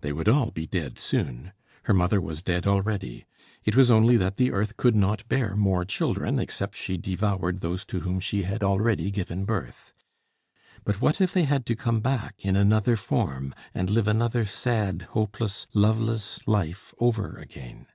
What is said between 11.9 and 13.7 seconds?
back in another form,